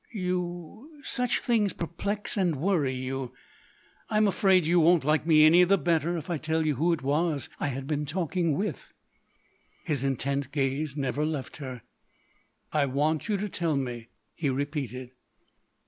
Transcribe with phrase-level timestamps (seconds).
[0.13, 3.33] "You—such things perplex and worry you....
[4.09, 6.91] I am afraid you won't like me any the better if I tell you who
[6.91, 8.93] it was I had been talking with."
[9.83, 11.83] His intent gaze never left her.
[12.73, 15.11] "I want you to tell me," he repeated.